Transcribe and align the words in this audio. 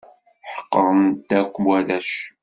Ḥeqren-t 0.53 1.29
akk 1.39 1.53
warrac. 1.63 2.11